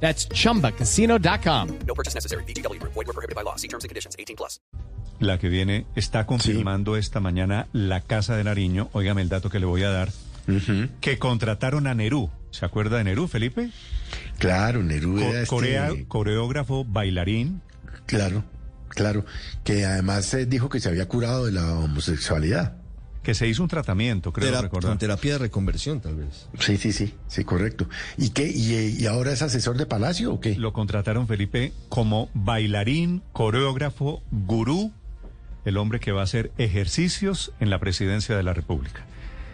[0.00, 1.68] That's chumbacasino.com.
[1.86, 2.44] No purchase necessary.
[2.44, 2.78] BGW.
[2.82, 3.56] Void were prohibited by law.
[3.56, 4.14] See terms and conditions.
[4.18, 4.60] 18 plus.
[5.18, 8.90] La que viene está confirmando esta mañana la Casa de Nariño.
[8.92, 10.10] Óigame el dato que le voy a dar.
[11.00, 12.30] Que contrataron a Nerú.
[12.50, 13.70] ¿Se acuerda de Nerú, Felipe?
[14.38, 17.62] Claro, Nerú Co- era este- corea- coreógrafo, bailarín.
[18.06, 18.44] Claro,
[18.88, 19.24] claro.
[19.64, 22.76] Que además eh, dijo que se había curado de la homosexualidad.
[23.26, 24.92] Que se hizo un tratamiento, creo Tera- recordar.
[24.92, 26.46] con terapia de reconversión, tal vez.
[26.60, 27.88] Sí, sí, sí, sí, correcto.
[28.16, 28.46] ¿Y qué?
[28.48, 30.54] ¿Y, eh, y ahora es asesor de Palacio o qué?
[30.54, 34.92] Lo contrataron, Felipe, como bailarín, coreógrafo, gurú,
[35.64, 39.04] el hombre que va a hacer ejercicios en la presidencia de la República.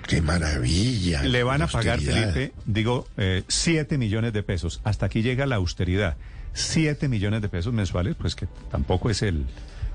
[0.07, 1.23] ¡Qué maravilla!
[1.23, 2.35] Le van a pagar, Austeridad.
[2.35, 4.83] Felipe, digo, eh, 7 millones de pesos.
[4.85, 6.19] Hasta aquí llega la austeridad.
[6.53, 9.47] 7 millones de pesos mensuales, pues que tampoco es el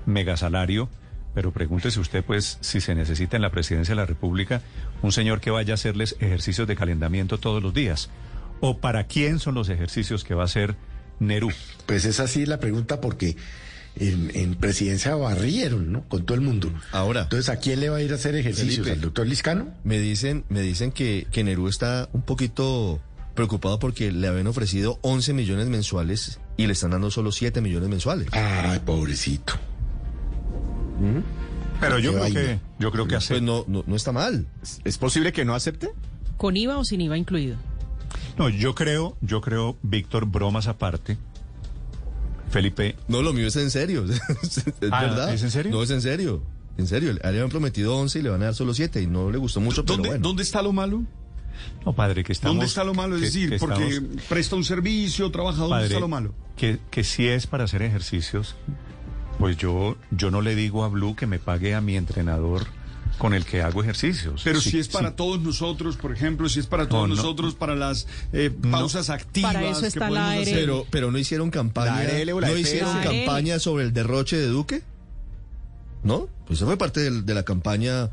[0.08, 0.89] megasalario.
[1.33, 4.61] Pero pregúntese usted, pues, si se necesita en la presidencia de la República
[5.02, 8.09] un señor que vaya a hacerles ejercicios de calentamiento todos los días.
[8.59, 10.75] ¿O para quién son los ejercicios que va a hacer
[11.20, 11.52] Nerú?
[11.86, 13.38] Pues es así la pregunta porque
[14.00, 16.03] en, en presidencia barrieron, ¿no?
[16.03, 16.72] Con todo el mundo.
[16.92, 17.23] Ahora.
[17.23, 18.86] Entonces, ¿a quién le va a ir a hacer ejercicios?
[18.86, 18.92] Felipe.
[18.92, 19.70] ¿Al doctor Liscano?
[19.83, 23.00] Me dicen, me dicen que, que Nerú está un poquito
[23.36, 27.88] preocupado porque le habían ofrecido 11 millones mensuales y le están dando solo 7 millones
[27.88, 28.28] mensuales.
[28.31, 29.53] Ay, pobrecito.
[31.80, 33.36] Pero yo creo que, yo creo que hace...
[33.36, 34.48] Pues no, no, no está mal.
[34.84, 35.92] ¿Es posible que no acepte?
[36.38, 37.56] ¿Con IVA o sin IVA incluido?
[38.38, 41.17] No, yo creo, yo creo, Víctor, bromas aparte.
[42.50, 44.06] Felipe, No, lo mío es en serio.
[44.44, 45.34] es Ah, verdad.
[45.34, 45.72] ¿es en serio?
[45.72, 46.42] No, es en serio.
[46.78, 47.14] En serio.
[47.14, 49.59] Le habían prometido 11 y le van a dar solo 7 y no le gustó
[49.59, 50.23] mucho, pero ¿Dónde, bueno.
[50.23, 51.04] ¿Dónde está lo malo?
[51.86, 52.56] no, padre, que estamos...
[52.56, 53.16] ¿Dónde está lo malo?
[53.16, 56.33] Es que- decir, que porque estamos- presta un servicio, trabaja, ¿dónde Padre, está lo malo?
[56.55, 58.55] Que, que si es para hacer ejercicios,
[59.39, 62.65] pues yo, yo no le digo a Blue que me pague a mi entrenador
[63.17, 64.42] con el que hago ejercicios.
[64.43, 65.15] Pero Sí, si es para sí.
[65.17, 67.15] todos nosotros, por ejemplo, si es para todos No, no.
[67.15, 70.42] nosotros, para las eh, pausas activas Para eso que está la podemos ARL.
[70.43, 70.53] hacer.
[70.55, 72.03] Pero, pero no hicieron campaña.
[72.03, 72.61] La ARL o la no EPS.
[72.67, 73.26] hicieron La ARL.
[73.26, 74.83] campaña sobre el derroche de Duque.
[76.03, 76.27] ¿No?
[76.45, 78.09] Pues eso fue parte de, la campaña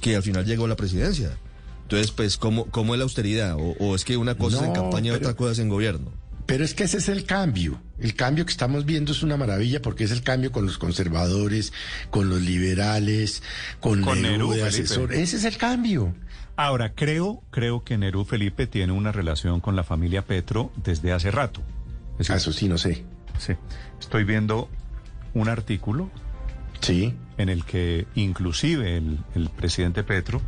[0.00, 1.36] que al final llegó a la presidencia.
[1.84, 3.54] Entonces, pues, ¿cómo, cómo es la austeridad?
[3.58, 6.10] O, o es que una cosa es en campaña y otra cosa es en gobierno?
[6.52, 7.80] Pero es que ese es el cambio.
[7.98, 11.72] El cambio que estamos viendo es una maravilla porque es el cambio con los conservadores,
[12.10, 13.42] con los liberales,
[13.80, 15.14] con, Con Nerú Nerú, de asesor.
[15.14, 16.14] Ese es el cambio.
[16.54, 21.30] Ahora, creo, creo que Nerú Felipe tiene una relación con la familia Petro desde hace
[21.30, 21.62] rato.
[22.18, 23.02] Es Ah, Eso sí, no sé.
[23.38, 23.54] sí.
[23.98, 24.68] Estoy viendo
[25.32, 26.10] un artículo
[26.82, 27.14] Sí.
[27.38, 30.42] en el que inclusive el, el presidente Petro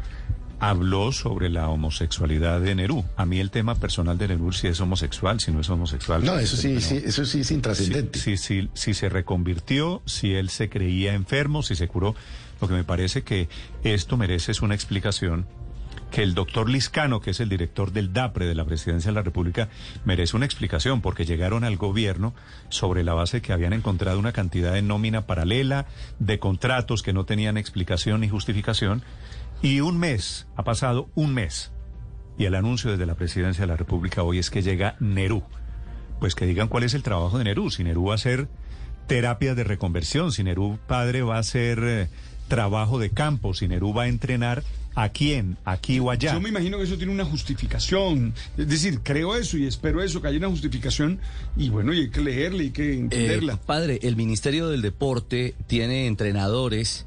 [0.69, 3.05] habló sobre la homosexualidad de Nerú.
[3.17, 6.25] A mí el tema personal de Nerú, si es homosexual, si no es homosexual.
[6.25, 8.19] No, eso sí, pero- sí, eso sí es si, intrascendente.
[8.19, 12.15] si, si, si se reconvirtió, si él se creía enfermo, si se curó.
[12.61, 13.49] Lo que me parece que
[13.83, 15.47] esto merece es una explicación
[16.11, 19.23] que el doctor Liscano, que es el director del DAPRE de la Presidencia de la
[19.23, 19.69] República,
[20.05, 22.35] merece una explicación porque llegaron al gobierno
[22.69, 25.87] sobre la base que habían encontrado una cantidad de nómina paralela,
[26.21, 29.03] de contratos que no tenían explicación ni justificación,
[29.65, 31.73] y un mes, ha pasado un mes,
[32.37, 35.43] y el anuncio desde la Presidencia de la República hoy es que llega Nerú.
[36.21, 37.71] Pues que digan cuál es el trabajo de Nerú.
[37.71, 38.47] Si Nerú va a hacer
[39.07, 42.09] terapias de reconversión, si Nerú padre va a hacer eh,
[42.49, 44.63] trabajo de campo, si Nerú va a entrenar
[44.95, 46.35] a quién, aquí o allá.
[46.35, 48.35] Yo me imagino que eso tiene una justificación.
[48.59, 51.19] Es decir, creo eso y espero eso, que haya una justificación.
[51.57, 53.57] Y bueno, y hay que leerla y hay que Eh, entenderla.
[53.57, 57.07] padre, el Ministerio del Deporte tiene entrenadores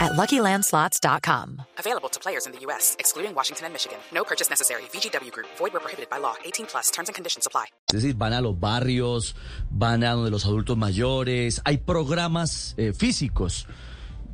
[0.00, 1.62] at LuckyLandSlots.com.
[1.78, 3.98] Available to players in the U.S., excluding Washington and Michigan.
[4.12, 4.82] No purchase necessary.
[4.92, 6.34] VGW Group, void where prohibited by law.
[6.44, 7.66] 18 plus terms and conditions apply.
[7.88, 9.34] Es decir, van a los barrios,
[9.70, 13.66] van a donde los adultos mayores, hay programas eh, físicos.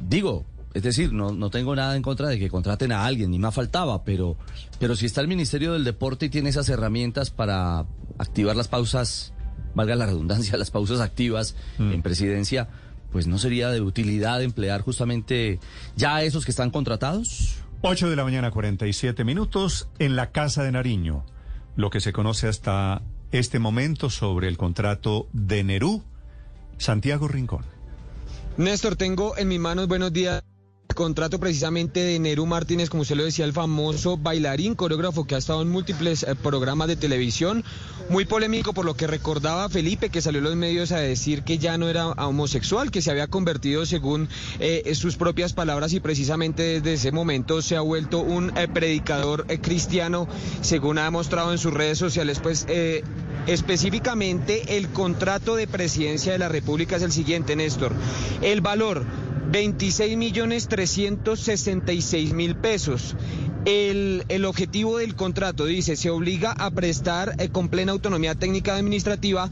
[0.01, 0.45] Digo,
[0.77, 3.55] es decir, no, no tengo nada en contra de que contraten a alguien, ni más
[3.55, 4.37] faltaba, pero,
[4.79, 7.87] pero si está el Ministerio del Deporte y tiene esas herramientas para
[8.19, 9.33] activar las pausas,
[9.75, 12.69] valga la redundancia, las pausas activas en presidencia,
[13.17, 15.59] pues no sería de utilidad emplear justamente
[15.97, 17.57] ya a esos que están contratados.
[17.81, 21.25] 8 de la mañana, 47 minutos, en la Casa de Nariño.
[21.77, 23.01] Lo que se conoce hasta
[23.33, 26.03] este momento sobre el contrato de Nerú,
[26.77, 27.65] Santiago Rincón.
[28.59, 30.43] Néstor, tengo en mis manos, buenos días,
[30.97, 35.39] contrato precisamente de Nerú Martínez, como usted lo decía, el famoso bailarín, coreógrafo que ha
[35.39, 37.63] estado en múltiples eh, programas de televisión,
[38.09, 41.59] muy polémico por lo que recordaba Felipe, que salió en los medios a decir que
[41.59, 44.29] ya no era homosexual, que se había convertido según
[44.59, 49.47] eh, sus propias palabras y precisamente desde ese momento se ha vuelto un eh, predicador
[49.61, 50.27] cristiano,
[50.63, 52.67] según ha mostrado en sus redes sociales, pues...
[53.47, 57.93] Específicamente, el contrato de presidencia de la República es el siguiente, Néstor.
[58.43, 59.07] El valor,
[59.51, 63.15] 26 millones 366 mil pesos.
[63.65, 68.77] El, el objetivo del contrato dice, se obliga a prestar eh, con plena autonomía técnica
[68.77, 69.51] administrativa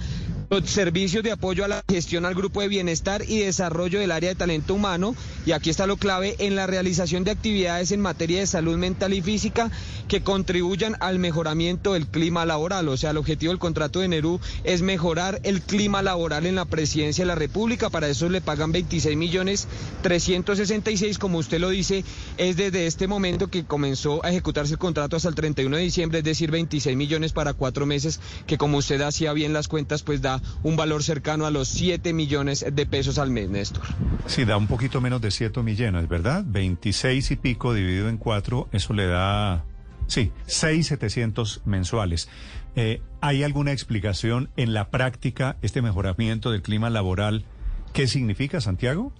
[0.51, 4.31] los servicios de apoyo a la gestión al grupo de bienestar y desarrollo del área
[4.31, 5.15] de talento humano,
[5.47, 9.15] y aquí está lo clave, en la realización de actividades en materia de salud mental
[9.15, 9.71] y física
[10.09, 12.89] que contribuyan al mejoramiento del clima laboral.
[12.89, 16.65] O sea, el objetivo del contrato de Nerú es mejorar el clima laboral en la
[16.65, 17.91] presidencia de la República.
[17.91, 19.67] Para eso le pagan 26 millones
[20.03, 22.05] 366, como usted lo dice,
[22.37, 26.19] es desde este momento que comenzó a ejecutarse el contrato hasta el 31 de diciembre,
[26.19, 30.21] es decir, 26 millones para cuatro meses, que como usted hacía bien las cuentas, pues
[30.21, 33.85] da un valor cercano a los 7 millones de pesos al mes, Néstor.
[34.27, 36.45] Sí, da un poquito menos de 7 millones, ¿verdad?
[36.47, 39.65] 26 y pico dividido en 4, eso le da,
[40.07, 42.29] sí, 6,700 mensuales.
[42.77, 47.45] Eh, ¿Hay alguna explicación en la práctica este mejoramiento del clima laboral?
[47.93, 49.13] ¿Qué significa, Santiago?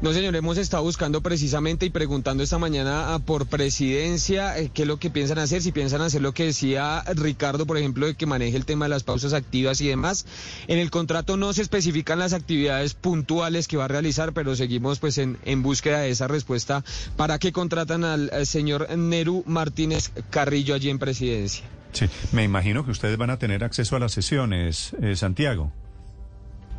[0.00, 4.82] No, señor, hemos estado buscando precisamente y preguntando esta mañana ah, por presidencia eh, qué
[4.82, 8.14] es lo que piensan hacer, si piensan hacer lo que decía Ricardo, por ejemplo, de
[8.14, 10.24] que maneje el tema de las pausas activas y demás.
[10.68, 15.00] En el contrato no se especifican las actividades puntuales que va a realizar, pero seguimos
[15.00, 16.84] pues en, en búsqueda de esa respuesta.
[17.16, 21.64] ¿Para qué contratan al, al señor Neru Martínez Carrillo allí en presidencia?
[21.90, 25.72] Sí, me imagino que ustedes van a tener acceso a las sesiones, eh, Santiago.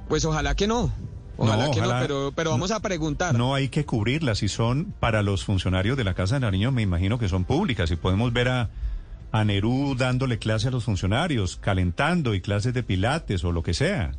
[0.07, 0.93] Pues ojalá que no.
[1.41, 3.33] Ojalá No, que ojalá- no, pero, pero vamos a preguntar.
[3.35, 4.39] No hay que cubrirlas.
[4.39, 7.89] Si son para los funcionarios de la Casa de Nariño, me imagino que son públicas.
[7.91, 8.69] Y podemos ver a,
[9.31, 13.73] a Nerú dándole clase a los funcionarios, calentando y clases de pilates o lo que
[13.73, 14.11] sea.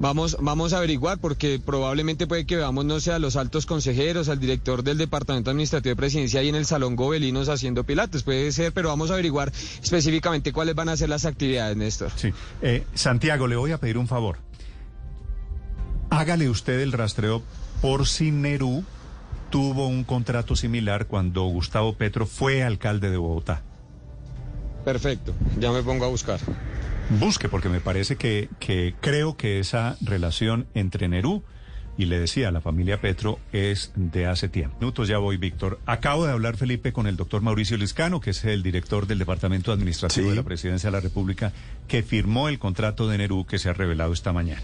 [0.00, 4.28] Vamos, vamos a averiguar porque probablemente puede que veamos, no sé, a los altos consejeros,
[4.28, 8.24] al director del Departamento Administrativo de Presidencia ahí en el Salón Gobelinos haciendo pilates.
[8.24, 12.10] Puede ser, pero vamos a averiguar específicamente cuáles van a ser las actividades, Néstor.
[12.16, 12.32] Sí.
[12.62, 14.38] Eh, Santiago, le voy a pedir un favor.
[16.12, 17.42] Hágale usted el rastreo
[17.80, 18.84] por si Nerú
[19.48, 23.62] tuvo un contrato similar cuando Gustavo Petro fue alcalde de Bogotá.
[24.84, 26.38] Perfecto, ya me pongo a buscar.
[27.18, 31.42] Busque, porque me parece que, que creo que esa relación entre Nerú
[31.96, 34.76] y le decía la familia Petro es de hace tiempo.
[34.80, 35.80] Minutos ya voy, Víctor.
[35.86, 39.72] Acabo de hablar, Felipe, con el doctor Mauricio Liscano, que es el director del Departamento
[39.72, 40.30] Administrativo Sí.
[40.30, 41.52] de la Presidencia de la República,
[41.88, 44.62] que firmó el contrato de Nerú que se ha revelado esta mañana.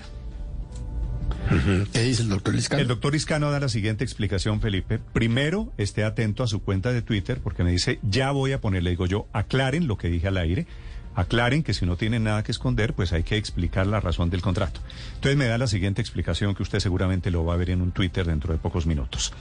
[1.93, 2.83] ¿Qué dice el doctor Liscano?
[2.83, 4.99] El doctor Iscano da la siguiente explicación, Felipe.
[5.13, 8.91] Primero, esté atento a su cuenta de Twitter, porque me dice, ya voy a ponerle,
[8.91, 10.67] digo yo, aclaren lo que dije al aire,
[11.15, 14.43] aclaren que si no tienen nada que esconder, pues hay que explicar la razón del
[14.43, 14.81] contrato.
[15.15, 17.93] Entonces me da la siguiente explicación que usted seguramente lo va a ver en un
[17.93, 19.33] Twitter dentro de pocos minutos.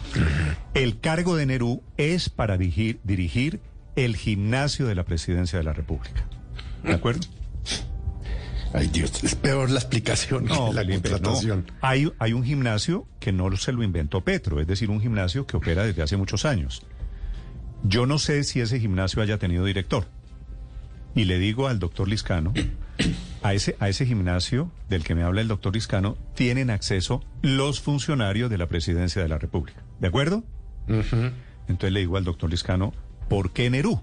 [0.73, 3.59] El cargo de Nerú es para dirigir, dirigir
[3.95, 6.25] el gimnasio de la presidencia de la República.
[6.83, 7.27] ¿De acuerdo?
[8.73, 11.65] Ay, Dios, es peor la explicación No, que la Felipe, contratación.
[11.67, 11.73] no.
[11.81, 15.57] Hay, hay un gimnasio que no se lo inventó Petro, es decir, un gimnasio que
[15.57, 16.83] opera desde hace muchos años.
[17.83, 20.07] Yo no sé si ese gimnasio haya tenido director.
[21.15, 22.53] Y le digo al doctor Liscano,
[23.41, 27.79] a ese, a ese gimnasio del que me habla el doctor Liscano, tienen acceso los
[27.81, 29.81] funcionarios de la presidencia de la República.
[29.99, 30.43] ¿De acuerdo?
[30.87, 32.93] Entonces le digo al doctor Liscano,
[33.29, 34.01] ¿por qué Nerú?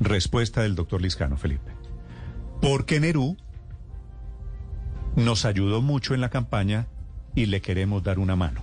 [0.00, 1.72] Respuesta del doctor Liscano, Felipe.
[2.60, 3.36] Porque Nerú
[5.16, 6.86] nos ayudó mucho en la campaña
[7.34, 8.62] y le queremos dar una mano.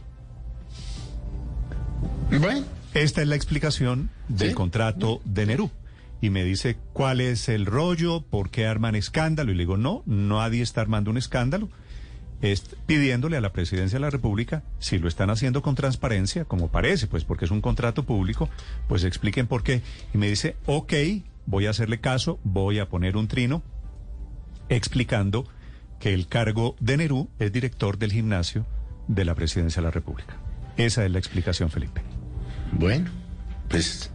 [2.39, 4.55] Bueno, Esta es la explicación del Sí.
[4.55, 5.69] contrato de Nerú.
[6.21, 8.21] Y me dice, ¿cuál es el rollo?
[8.21, 9.51] ¿Por qué arman escándalo?
[9.51, 11.69] Y le digo, no, nadie está armando un escándalo.
[12.41, 16.69] Es pidiéndole a la presidencia de la República, si lo están haciendo con transparencia, como
[16.69, 18.49] parece, pues porque es un contrato público,
[18.87, 19.81] pues expliquen por qué.
[20.13, 20.93] Y me dice, ok,
[21.45, 23.61] voy a hacerle caso, voy a poner un trino
[24.69, 25.47] explicando
[25.99, 28.65] que el cargo de Nerú es director del gimnasio
[29.07, 30.35] de la presidencia de la República.
[30.77, 32.01] Esa es la explicación, Felipe.
[32.73, 33.09] bueno,
[33.69, 34.11] pues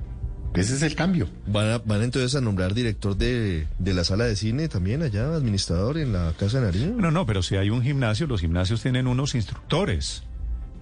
[0.55, 1.29] Ese es el cambio.
[1.47, 5.35] ¿Van, a- van entonces a nombrar director de, de la sala de cine también allá,
[5.35, 6.95] administrador en la Casa de Nariño?
[6.99, 10.25] No, no, pero si hay un gimnasio, los gimnasios tienen unos instructores.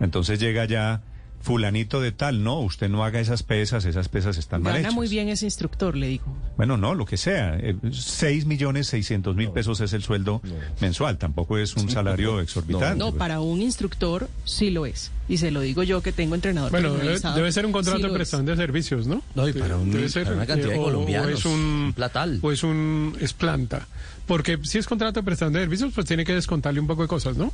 [0.00, 1.02] Entonces llega ya
[1.40, 4.94] fulanito de tal, no, usted no haga esas pesas, esas pesas están mal Gana hechas.
[4.94, 6.24] muy bien ese instructor, le digo.
[6.56, 7.56] Bueno, no, lo que sea.
[7.56, 10.42] Eh, Seis millones seiscientos mil pesos es el sueldo
[10.80, 11.16] mensual.
[11.18, 12.98] Tampoco es un salario exorbitante.
[12.98, 15.10] No, para un instructor sí lo es.
[15.28, 18.10] Y se lo digo yo que tengo entrenador Bueno, debe, ser un contrato sí de
[18.10, 19.22] prestación de servicios, ¿no?
[19.34, 21.44] No, y para un- Debe ser, para una cantidad de eh, o- colombianos, O es
[21.44, 22.38] un, un platal.
[22.42, 23.86] O es un es planta.
[24.26, 27.08] Porque si es contrato de prestación de servicios, pues tiene que descontarle un poco de
[27.08, 27.52] cosas, ¿no?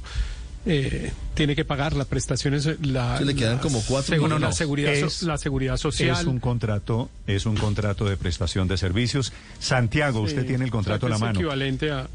[0.66, 4.52] Eh, tiene que pagar las prestaciones, la, Se le quedan como cuatro según No, la
[4.52, 6.16] seguridad, Es- la seguridad social.
[6.18, 9.32] Es un contrato, es un contrato de prestación de servicios.
[9.58, 11.38] Santiago, usted tiene el contrato O sea, a la es mano.
[11.40, 12.08] equivalente a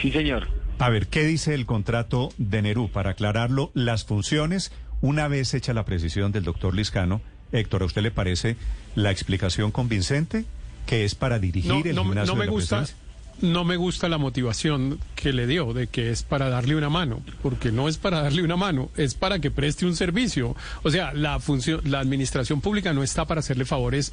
[0.00, 0.48] Sí, señor.
[0.78, 2.90] A ver, ¿qué dice el contrato de Nerú?
[2.90, 7.20] Para aclararlo, las funciones, una vez hecha la precisión del doctor Liscano,
[7.52, 8.56] Héctor, ¿a usted le parece
[8.96, 10.44] la explicación convincente
[10.86, 13.03] que es para dirigir no, el no, gimnasio no me de la gusta presidencia?
[13.40, 17.20] No me gusta la motivación que le dio de que es para darle una mano
[17.42, 20.56] porque no es para darle una mano es para que preste un servicio.
[20.82, 24.12] O sea la función la administración pública no está para hacerle favores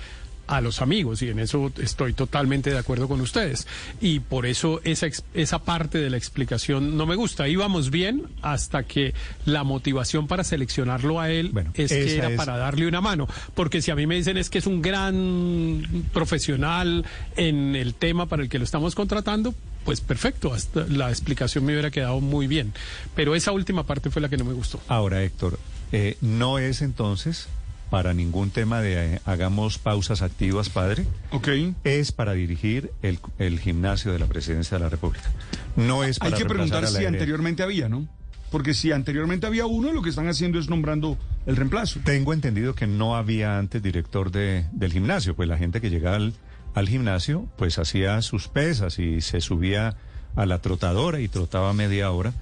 [0.51, 3.67] a los amigos y en eso estoy totalmente de acuerdo con ustedes
[4.01, 8.83] y por eso esa esa parte de la explicación no me gusta íbamos bien hasta
[8.83, 9.13] que
[9.45, 13.27] la motivación para seleccionarlo a él Bueno, es que era es- para darle una mano.
[13.55, 17.05] Porque si a mí me dicen es que es un gran profesional
[17.35, 19.53] en el tema para el que lo estamos contratando,
[19.85, 22.73] pues perfecto, hasta la explicación me hubiera quedado muy bien.
[23.15, 24.79] Pero esa última parte fue la que no me gustó.
[24.87, 25.59] Ahora, Héctor,
[25.91, 27.47] eh, ¿no es entonces
[27.91, 31.05] para ningún tema de eh, hagamos pausas activas, padre?
[31.31, 31.49] Ok.
[31.83, 35.29] Es para dirigir el, el gimnasio de la presidencia de la República.
[35.75, 38.07] No es para Hay que preguntar si anteriormente había, ¿no?
[38.49, 41.99] Porque si anteriormente había uno, lo que están haciendo es nombrando el reemplazo.
[42.05, 46.15] Tengo entendido que no había antes director de, del gimnasio, pues la gente que llegaba
[46.15, 46.33] al,
[46.73, 49.97] al gimnasio, pues hacía sus pesas y se subía
[50.37, 52.33] a la trotadora y trotaba media hora.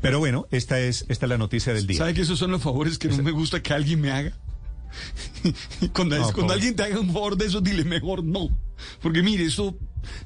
[0.00, 1.98] Pero bueno, esta es, esta es la noticia del día.
[1.98, 4.32] ¿Sabe que esos son los favores que no me gusta que alguien me haga?
[5.92, 6.54] cuando No, cuando pobre.
[6.54, 8.48] alguien te haga un favor de eso, dile mejor no.
[9.00, 9.76] Porque mire, eso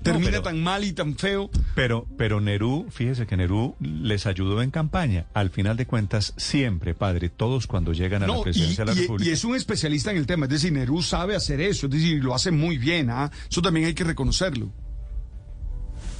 [0.03, 1.51] termina pero- tan mal y tan feo.
[1.75, 5.27] Pero, pero Nerú, fíjese que Nerú les ayudó en campaña.
[5.35, 8.97] Al final de cuentas, siempre, padre, todos cuando llegan a la y, presidencia de la
[8.99, 9.29] y- República.
[9.31, 10.47] y es un especialista en el tema.
[10.47, 11.87] Es decir, Nerú sabe hacer eso.
[11.87, 13.11] Es decir, lo hace muy bien.
[13.11, 13.31] ¿ah?
[13.51, 14.71] Eso también hay que reconocerlo.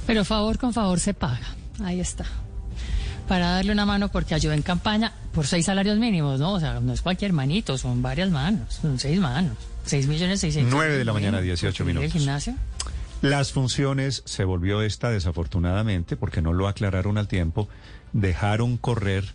[0.05, 1.55] Pero favor con favor se paga.
[1.83, 2.25] Ahí está.
[3.27, 6.53] Para darle una mano porque ayudó en campaña por seis salarios mínimos, ¿no?
[6.53, 9.57] O sea, no es cualquier manito, son varias manos, son seis manos.
[9.85, 10.73] Seis millones seiscientos.
[10.73, 12.13] Nueve de la mañana, Bueno, 18 ¿por qué ir al minutos.
[12.19, 12.53] gimnasio?
[13.21, 17.67] Las funciones se volvió esta desafortunadamente, porque no lo aclararon al tiempo,
[18.13, 19.25] dejaron correr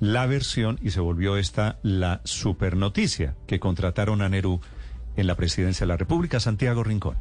[0.00, 4.60] la versión y se volvió esta la supernoticia que contrataron a Nerú
[5.16, 7.16] en la presidencia de la República, Santiago Rincón.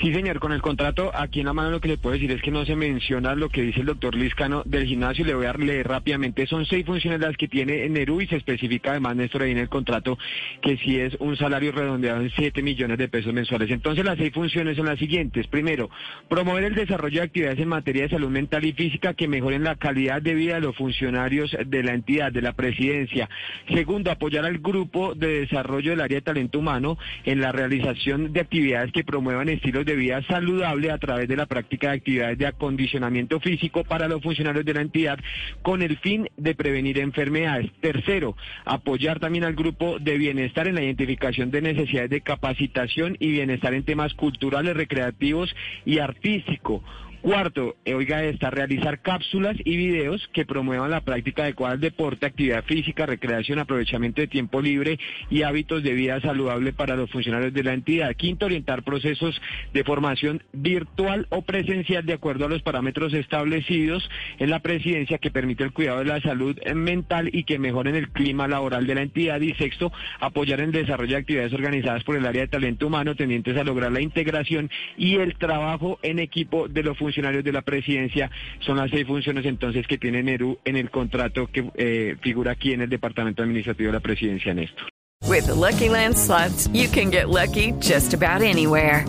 [0.00, 2.42] Sí, señor, con el contrato aquí en la mano lo que le puedo decir es
[2.42, 5.24] que no se menciona lo que dice el doctor Liscano del gimnasio.
[5.24, 6.46] Le voy a leer rápidamente.
[6.46, 9.68] Son seis funciones las que tiene Nerú y se especifica además, Néstor, ahí en el
[9.68, 10.18] contrato
[10.62, 13.70] que sí es un salario redondeado en 7 millones de pesos mensuales.
[13.70, 15.46] Entonces, las seis funciones son las siguientes.
[15.46, 15.88] Primero,
[16.28, 19.76] promover el desarrollo de actividades en materia de salud mental y física que mejoren la
[19.76, 23.28] calidad de vida de los funcionarios de la entidad, de la presidencia.
[23.72, 28.40] Segundo, apoyar al grupo de desarrollo del área de talento humano en la realización de
[28.40, 32.46] actividades que promuevan estilos de vida saludable a través de la práctica de actividades de
[32.46, 35.18] acondicionamiento físico para los funcionarios de la entidad
[35.62, 37.70] con el fin de prevenir enfermedades.
[37.80, 43.30] Tercero, apoyar también al grupo de bienestar en la identificación de necesidades de capacitación y
[43.30, 46.82] bienestar en temas culturales, recreativos y artístico.
[47.24, 52.26] Cuarto, eh, oiga esta, realizar cápsulas y videos que promuevan la práctica adecuada del deporte,
[52.26, 54.98] actividad física, recreación, aprovechamiento de tiempo libre
[55.30, 58.14] y hábitos de vida saludable para los funcionarios de la entidad.
[58.14, 59.40] Quinto, orientar procesos
[59.72, 64.06] de formación virtual o presencial de acuerdo a los parámetros establecidos
[64.38, 68.10] en la presidencia que permite el cuidado de la salud mental y que mejoren el
[68.10, 69.40] clima laboral de la entidad.
[69.40, 69.90] Y sexto,
[70.20, 73.92] apoyar el desarrollo de actividades organizadas por el área de talento humano tendientes a lograr
[73.92, 78.30] la integración y el trabajo en equipo de los funcionarios de la presidencia.
[78.60, 82.72] Son las seis funciones entonces que tiene Nerú en el contrato que eh, figura aquí
[82.72, 84.88] en el Departamento Administrativo de la Presidencia, Néstor.
[85.26, 89.06] With the Lucky Land slots, you can get lucky just about anywhere.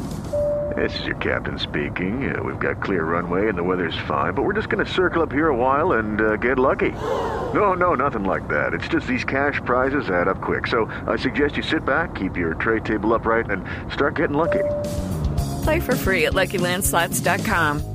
[0.75, 2.33] This is your captain speaking.
[2.33, 5.21] Uh, we've got clear runway and the weather's fine, but we're just going to circle
[5.21, 6.91] up here a while and uh, get lucky.
[7.53, 8.73] No, no, nothing like that.
[8.73, 10.67] It's just these cash prizes add up quick.
[10.67, 14.63] So I suggest you sit back, keep your tray table upright, and start getting lucky.
[15.63, 17.94] Play for free at LuckyLandSlots.com.